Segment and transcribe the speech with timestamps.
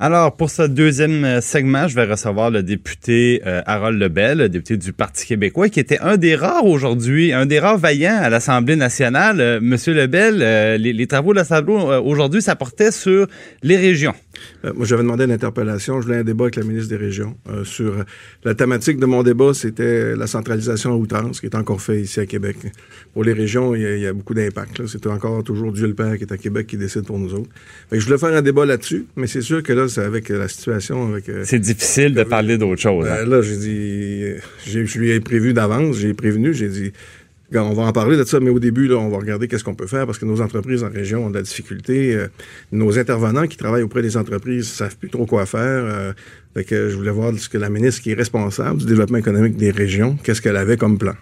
[0.00, 4.48] Alors, pour ce deuxième euh, segment, je vais recevoir le député euh, Harold Lebel, le
[4.48, 8.28] député du Parti québécois, qui était un des rares aujourd'hui, un des rares vaillants à
[8.28, 9.40] l'Assemblée nationale.
[9.40, 10.38] Euh, Monsieur Lebel,
[10.80, 13.28] les, travaux de l'Assemblée aujourd'hui, ça portait sur
[13.62, 14.14] les régions.
[14.62, 16.00] Moi, j'avais demandé une interpellation.
[16.00, 18.04] Je voulais un débat avec la ministre des Régions sur
[18.44, 22.20] la thématique de mon débat, c'était la centralisation à outrance, qui est encore fait ici
[22.20, 22.56] à Québec.
[23.12, 24.86] Pour les régions, il y a, beaucoup d'impact.
[24.86, 27.50] C'est encore toujours Dieu le Père qui est à Québec qui décide pour nous autres.
[27.92, 31.08] je voulais faire un débat là-dessus, mais c'est sûr que là, avec la situation.
[31.08, 31.28] avec.
[31.28, 33.06] Euh, c'est difficile de parler d'autre chose.
[33.06, 33.16] Hein.
[33.20, 34.24] Ben, là, j'ai dit,
[34.66, 36.92] je lui ai prévu d'avance, j'ai prévenu, j'ai dit,
[37.62, 39.74] on va en parler de ça, mais au début, là, on va regarder qu'est-ce qu'on
[39.74, 42.14] peut faire parce que nos entreprises en région ont de la difficulté.
[42.14, 42.28] Euh,
[42.72, 45.60] nos intervenants qui travaillent auprès des entreprises savent plus trop quoi faire.
[45.60, 46.12] Euh,
[46.56, 50.16] je voulais voir ce que la ministre qui est responsable du développement économique des régions,
[50.22, 51.14] qu'est-ce qu'elle avait comme plan.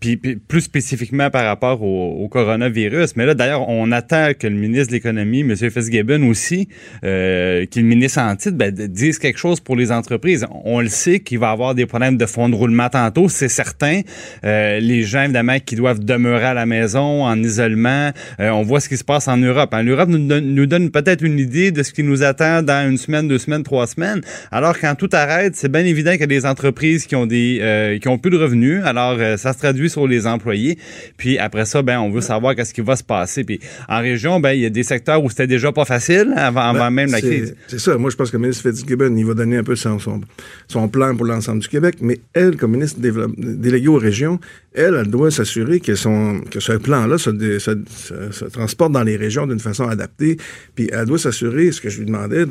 [0.00, 3.16] Puis, plus spécifiquement par rapport au, coronavirus.
[3.16, 5.56] Mais là, d'ailleurs, on attend que le ministre de l'Économie, M.
[5.56, 6.68] Fitzgibbon aussi,
[7.04, 10.46] euh, qui est le ministre en titre, ben, dise quelque chose pour les entreprises.
[10.64, 14.02] On le sait qu'il va avoir des problèmes de fonds de roulement tantôt, c'est certain.
[14.44, 18.10] Euh, les gens, évidemment, qui doivent demeurer à la maison, en isolement.
[18.40, 19.72] Euh, on voit ce qui se passe en Europe.
[19.72, 22.98] En Europe nous, nous donne peut-être une idée de ce qui nous attend dans une
[22.98, 24.20] semaine, deux semaines, trois semaines.
[24.52, 27.58] Alors, quand tout arrête, c'est bien évident qu'il y a des entreprises qui ont des
[27.60, 28.82] euh, qui ont plus de revenus.
[28.84, 30.78] Alors, euh, ça se traduit sur les employés.
[31.16, 33.44] Puis après ça, ben, on veut savoir qu'est-ce qui va se passer.
[33.44, 36.72] Puis en région, ben, il y a des secteurs où c'était déjà pas facile avant,
[36.72, 37.54] ben, même la crise.
[37.68, 37.96] C'est ça.
[37.96, 41.14] Moi, je pense que le ministre Fitzgibbon, il va donner un peu son, son, plan
[41.16, 41.96] pour l'ensemble du Québec.
[42.00, 44.40] Mais elle, comme ministre déléguée aux régions,
[44.74, 49.46] elle, elle doit s'assurer que, son, que ce plan-là se, se, transporte dans les régions
[49.46, 50.36] d'une façon adaptée.
[50.74, 52.44] Puis elle doit s'assurer, ce que je lui demandais,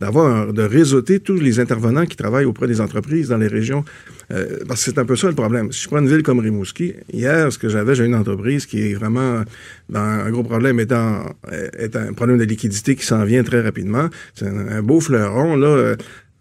[0.00, 3.84] d'avoir, de réseauter tous les intervenants qui travaillent auprès des entreprises dans les régions.
[4.30, 5.72] Euh, parce que c'est un peu ça le problème.
[5.72, 8.90] Si je prends une ville comme Rimouski, hier, ce que j'avais, j'ai une entreprise qui
[8.90, 9.42] est vraiment
[9.88, 11.24] dans un gros problème étant,
[11.78, 14.08] est un problème de liquidité qui s'en vient très rapidement.
[14.34, 15.68] C'est un, beau fleuron, là.
[15.68, 15.96] Euh,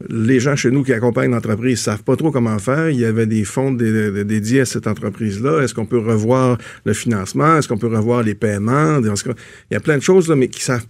[0.09, 2.90] les gens chez nous qui accompagnent l'entreprise savent pas trop comment faire.
[2.90, 5.62] Il y avait des fonds dédiés à cette entreprise-là.
[5.62, 7.57] Est-ce qu'on peut revoir le financement?
[7.57, 9.00] Est-ce qu'on peut revoir les paiements?
[9.00, 9.34] Il
[9.72, 10.86] y a plein de choses, là, mais qui savent.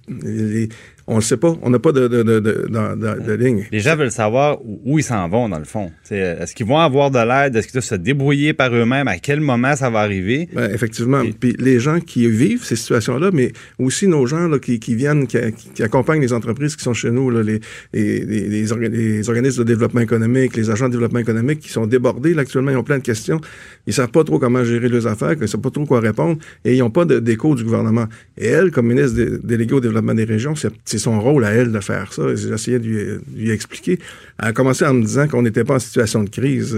[1.08, 1.56] On ne sait pas.
[1.62, 3.66] On n'a pas de, de, de, de, ligne.
[3.72, 5.92] Les gens veulent savoir où, ils s'en vont, dans le fond.
[6.10, 7.56] Est-ce qu'ils vont avoir de l'aide?
[7.56, 9.08] Est-ce qu'ils doivent se débrouiller par eux-mêmes?
[9.08, 10.48] À quel moment ça va arriver?
[10.54, 11.22] Ben, effectivement.
[11.40, 15.28] Puis les gens qui vivent ces situations-là, mais aussi nos gens là, qui, qui viennent,
[15.28, 17.60] qui, accompagnent les entreprises qui sont chez nous, là, les,
[17.94, 22.34] les, les, organismes de développement économique, les agents de développement économique qui sont débordés.
[22.34, 23.42] Là, actuellement, ils ont plein de questions.
[23.88, 26.76] Ils savent pas trop comment gérer leurs affaires, ils savent pas trop quoi répondre et
[26.76, 28.06] ils n'ont pas d'écho du gouvernement.
[28.38, 31.72] Et elle, comme ministre déléguée au développement des régions, c'est c'est son rôle à elle
[31.72, 32.24] de faire ça.
[32.30, 33.98] Essayé de lui, de lui, expliquer.
[34.40, 36.78] Elle a commencé en me disant qu'on n'était pas en situation de crise.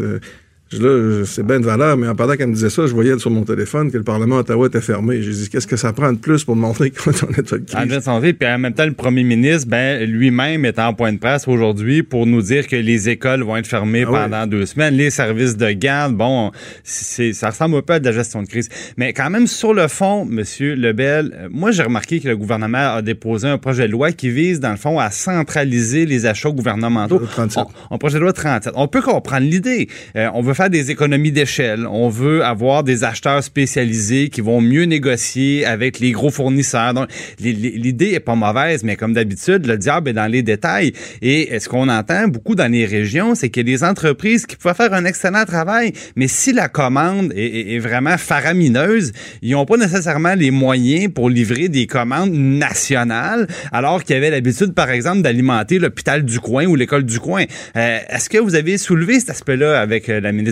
[0.73, 3.29] Euh, Là, c'est bien de valeur, mais pendant qu'elle me disait ça, je voyais sur
[3.29, 5.21] mon téléphone que le Parlement d'Ottawa était fermé.
[5.21, 7.57] J'ai dit, qu'est-ce que ça prend de plus pour me montrer qu'on est en état
[7.57, 8.07] de crise?
[8.07, 11.47] En puis en même temps, le premier ministre, ben, lui-même est en point de presse
[11.47, 15.11] aujourd'hui pour nous dire que les écoles vont être fermées ah pendant deux semaines, les
[15.11, 16.51] services de garde, bon,
[16.83, 18.69] c'est, ça ressemble un peu à de la gestion de crise.
[18.97, 22.95] Mais quand même, sur le fond, Monsieur Lebel, euh, moi, j'ai remarqué que le gouvernement
[22.95, 26.49] a déposé un projet de loi qui vise, dans le fond, à centraliser les achats
[26.49, 27.19] gouvernementaux.
[27.19, 27.63] 37.
[27.91, 28.73] Un projet de loi 37.
[28.75, 29.87] On peut comprendre l'idée.
[30.15, 31.85] Euh, on veut faire des économies d'échelle.
[31.87, 36.93] On veut avoir des acheteurs spécialisés qui vont mieux négocier avec les gros fournisseurs.
[36.93, 40.93] Donc, l'idée est pas mauvaise, mais comme d'habitude, le diable est dans les détails.
[41.21, 44.55] Et ce qu'on entend beaucoup dans les régions, c'est qu'il y a des entreprises qui
[44.55, 49.11] peuvent faire un excellent travail, mais si la commande est, vraiment faramineuse,
[49.41, 54.73] ils n'ont pas nécessairement les moyens pour livrer des commandes nationales, alors qu'ils avaient l'habitude,
[54.73, 57.43] par exemple, d'alimenter l'hôpital du coin ou l'école du coin.
[57.75, 60.44] Euh, est-ce que vous avez soulevé cet aspect-là avec euh, la ministre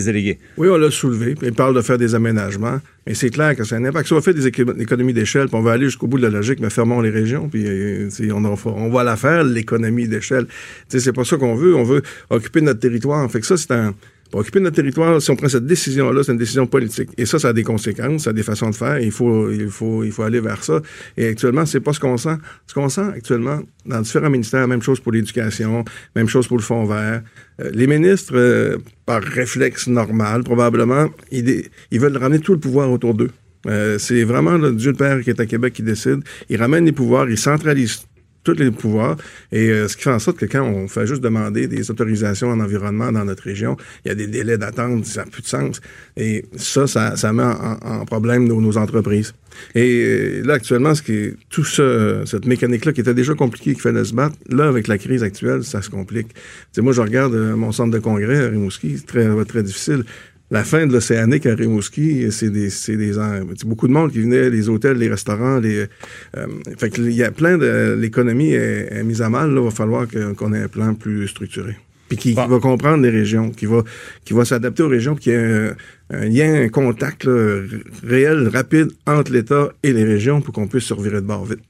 [0.56, 1.34] Oui, on l'a soulevé.
[1.42, 2.80] Il parle de faire des aménagements.
[3.06, 4.06] Mais c'est clair que c'est un impact.
[4.06, 6.60] Si on fait des économies d'échelle, puis on va aller jusqu'au bout de la logique,
[6.60, 10.46] mais fermons les régions, puis euh, on, on, va la faire, l'économie d'échelle.
[10.88, 11.74] C'est pas ça qu'on veut.
[11.74, 13.30] On veut occuper notre territoire.
[13.30, 13.94] Fait que ça, c'est un
[14.34, 17.08] pour occuper notre territoire, si on prend cette décision-là, c'est une décision politique.
[17.16, 18.98] Et ça, ça a des conséquences, ça a des façons de faire.
[18.98, 20.82] Il faut, il faut, il faut aller vers ça.
[21.16, 22.34] Et actuellement, c'est pas ce qu'on sent.
[22.66, 25.84] Ce qu'on sent actuellement dans différents ministères, même chose pour l'éducation,
[26.16, 27.22] même chose pour le fonds vert.
[27.60, 33.14] Euh, les ministres, euh, par réflexe normal, probablement, ils, veulent ramener tout le pouvoir autour
[33.14, 33.30] d'eux.
[33.68, 36.24] Euh, c'est vraiment le Dieu de Père qui est à Québec qui décide.
[36.48, 38.04] Ils ramènent les pouvoirs, ils centralisent
[38.44, 39.16] tous les pouvoirs.
[39.50, 42.50] Et euh, ce qui fait en sorte que quand on fait juste demander des autorisations
[42.50, 45.48] en environnement dans notre région, il y a des délais d'attente, ça n'a plus de
[45.48, 45.80] sens.
[46.16, 49.34] Et ça, ça, met en, problème nos, nos, entreprises.
[49.74, 53.74] Et euh, là, actuellement, ce qui est, tout ça, cette mécanique-là qui était déjà compliquée,
[53.74, 56.28] qui fallait se battre, là, avec la crise actuelle, ça se complique.
[56.78, 60.04] moi, je regarde euh, mon centre de congrès à Rimouski, c'est très, très difficile.
[60.54, 63.14] La fin de l'océanique à Rimouski, c'est des, c'est des,
[63.66, 65.86] beaucoup de monde qui venait, les hôtels, les restaurants, les,
[66.36, 66.46] euh,
[66.78, 70.06] fait il y a plein de, l'économie est, mise à mal, là, il va falloir
[70.36, 71.76] qu'on ait un plan plus structuré.
[72.08, 73.82] Puis qui, va comprendre les régions, qui va,
[74.24, 75.74] qui va s'adapter aux régions, puis qui a
[76.10, 77.28] un, lien, un contact
[78.06, 81.60] réel, rapide entre l'État et les régions pour qu'on puisse se revirer de bord vite.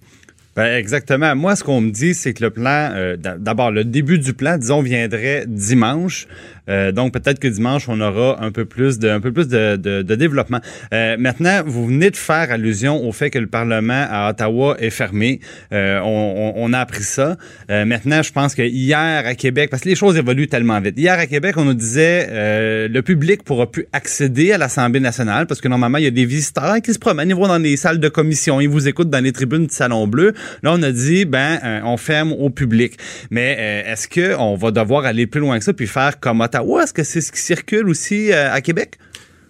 [0.56, 1.34] Ben exactement.
[1.34, 4.56] Moi, ce qu'on me dit, c'est que le plan, euh, d'abord, le début du plan,
[4.56, 6.28] disons, viendrait dimanche.
[6.68, 9.76] Euh, donc peut-être que dimanche, on aura un peu plus de, un peu plus de,
[9.76, 10.60] de, de développement.
[10.92, 14.90] Euh, maintenant, vous venez de faire allusion au fait que le Parlement à Ottawa est
[14.90, 15.40] fermé.
[15.72, 17.36] Euh, on, on, a appris ça.
[17.70, 20.98] Euh, maintenant, je pense que hier à Québec, parce que les choses évoluent tellement vite.
[20.98, 25.46] Hier à Québec, on nous disait euh, le public pourra plus accéder à l'Assemblée nationale
[25.46, 27.76] parce que normalement, il y a des visiteurs qui se promènent, ils vont dans les
[27.76, 30.32] salles de commission, ils vous écoutent dans les tribunes du Salon Bleu.
[30.62, 32.96] Là, on a dit, ben, on ferme au public.
[33.30, 36.53] Mais est-ce qu'on va devoir aller plus loin que ça puis faire comme Ottawa?
[36.54, 38.98] Est-ce que c'est ce qui circule aussi euh, à Québec?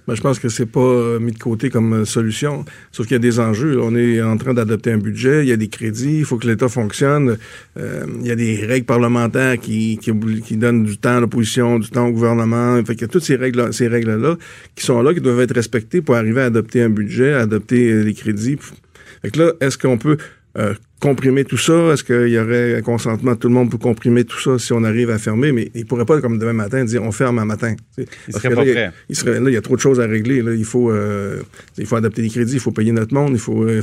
[0.06, 2.64] Ben, je pense que c'est pas euh, mis de côté comme euh, solution.
[2.92, 3.80] Sauf qu'il y a des enjeux.
[3.82, 6.46] On est en train d'adopter un budget, il y a des crédits, il faut que
[6.46, 7.38] l'État fonctionne.
[7.76, 12.06] il y a des règles parlementaires qui, qui, donnent du temps à l'opposition, du temps
[12.06, 12.82] au gouvernement.
[12.84, 14.36] Fait y a toutes ces règles, ces règles-là
[14.74, 18.02] qui sont là, qui doivent être respectées pour arriver à adopter un budget, à adopter
[18.02, 18.58] les crédits.
[19.22, 20.18] Fait que là, est-ce qu'on peut
[20.56, 21.92] euh, comprimer tout ça?
[21.92, 24.72] Est-ce qu'il y aurait un consentement de tout le monde pour comprimer tout ça si
[24.72, 25.52] on arrive à fermer?
[25.52, 27.74] Mais il pourrait pas, comme demain matin, dire on ferme un matin.
[27.98, 28.92] Il serait pas prêt.
[29.08, 30.42] Il, serait, là, il y a trop de choses à régler.
[30.42, 30.54] Là.
[30.54, 31.42] Il, faut, euh,
[31.78, 33.82] il faut adapter les crédits, il faut payer notre monde, il faut, euh,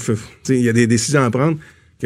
[0.49, 1.57] il y a des décisions à prendre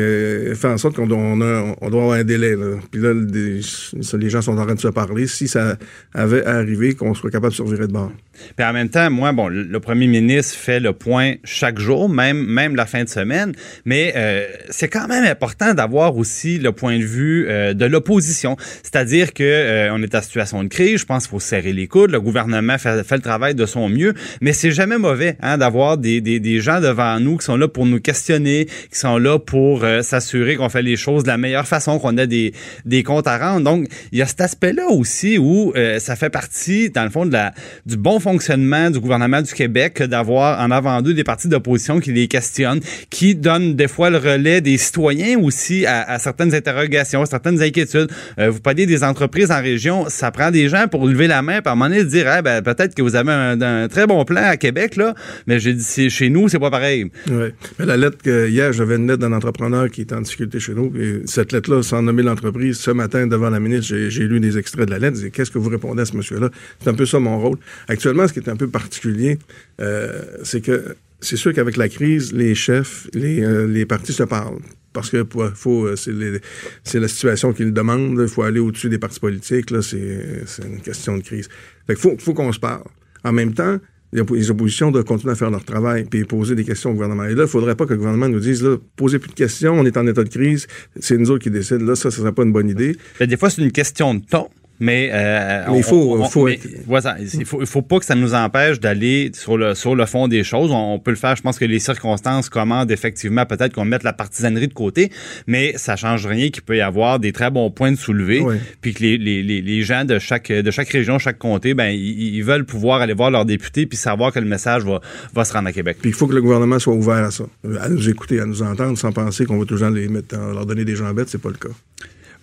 [0.01, 1.41] fait en sorte qu'on on
[1.81, 2.55] on doit avoir un délai.
[2.91, 5.27] Puis là, les gens sont en train de se parler.
[5.27, 5.77] Si ça
[6.13, 8.11] avait arrivé, qu'on soit capable de survivre de bord.
[8.55, 12.45] Puis en même temps, moi, bon, le premier ministre fait le point chaque jour, même,
[12.45, 13.53] même la fin de semaine,
[13.85, 18.57] mais euh, c'est quand même important d'avoir aussi le point de vue euh, de l'opposition.
[18.83, 21.87] C'est-à-dire que euh, on est en situation de crise, je pense qu'il faut serrer les
[21.87, 25.57] coudes, le gouvernement fait, fait le travail de son mieux, mais c'est jamais mauvais hein,
[25.57, 29.17] d'avoir des, des, des gens devant nous qui sont là pour nous questionner, qui sont
[29.17, 32.53] là pour euh, s'assurer qu'on fait les choses de la meilleure façon, qu'on a des,
[32.85, 33.61] des comptes à rendre.
[33.61, 37.25] Donc, il y a cet aspect-là aussi où euh, ça fait partie, dans le fond,
[37.25, 37.53] de la,
[37.85, 42.11] du bon fonctionnement du gouvernement du Québec d'avoir en avant d'eux des partis d'opposition qui
[42.11, 47.25] les questionnent, qui donnent des fois le relais des citoyens aussi à, certaines interrogations, à
[47.25, 48.09] certaines inquiétudes.
[48.39, 51.61] Euh, vous parlez des entreprises en région, ça prend des gens pour lever la main,
[51.61, 54.57] par moment donné, dire, eh ben, peut-être que vous avez un, très bon plan à
[54.57, 55.13] Québec, là,
[55.47, 57.11] mais j'ai dit, chez nous, c'est pas pareil.
[57.29, 57.47] Oui.
[57.79, 60.73] Mais la lettre que hier, j'avais une lettre d'un entrepreneur qui est en difficulté chez
[60.73, 60.91] nous.
[60.97, 64.85] Et cette lettre-là, sans nommer l'entreprise, ce matin, devant la ministre, j'ai lu des extraits
[64.85, 65.19] de la lettre.
[65.27, 66.49] Qu'est-ce que vous répondez à ce monsieur-là?
[66.81, 67.57] C'est un peu ça mon rôle.
[67.87, 69.37] Actuellement, ce qui est un peu particulier,
[69.81, 74.59] euh, c'est que c'est sûr qu'avec la crise, les chefs, les, euh, partis se parlent
[74.93, 75.25] parce que
[75.55, 78.17] faut, euh, c'est la situation qu'ils demandent.
[78.21, 79.71] Il faut aller au-dessus des partis politiques.
[79.71, 81.49] Là, c'est une question de crise.
[81.97, 82.83] Faut, faut qu'on se parle.
[83.23, 83.79] En même temps,
[84.15, 87.25] les oppositions doivent continuer à faire leur travail puis poser des questions au gouvernement.
[87.25, 89.35] Et là, il ne faudrait pas que le gouvernement nous dise, là, posez plus de
[89.35, 90.67] questions, on est en état de crise,
[90.99, 91.85] c'est nous autres qui décident.
[91.85, 92.97] Là, ça, ce serait pas une bonne idée.
[93.19, 94.49] des fois, c'est une question de ton.
[94.79, 96.49] Mais, euh, il faut, faut
[96.85, 100.05] voilà, il faut, il faut pas que ça nous empêche d'aller sur le sur le
[100.05, 100.69] fond des choses.
[100.71, 101.35] On, peut le faire.
[101.35, 105.11] Je pense que les circonstances commandent effectivement peut-être qu'on mette la partisanerie de côté,
[105.47, 108.43] mais ça change rien qu'il peut y avoir des très bons points de soulever,
[108.81, 112.41] puis que les, les, les, gens de chaque de chaque région, chaque comté, ben ils,
[112.41, 114.99] veulent pouvoir aller voir leurs députés puis savoir que le message va
[115.33, 115.97] va se rendre à Québec.
[116.01, 117.45] Puis il faut que le gouvernement soit ouvert à ça,
[117.79, 120.85] à nous écouter, à nous entendre, sans penser qu'on va toujours les mettre, leur donner
[120.85, 121.29] des gens bêtes.
[121.29, 121.69] C'est pas le cas.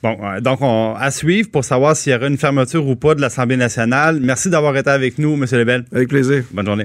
[0.03, 3.15] Bon, euh, donc on, à suivre pour savoir s'il y aura une fermeture ou pas
[3.15, 4.19] de l'Assemblée nationale.
[4.21, 5.47] Merci d'avoir été avec nous, M.
[5.53, 5.85] Lebel.
[5.93, 6.45] Avec plaisir.
[6.53, 6.81] Bonne journée.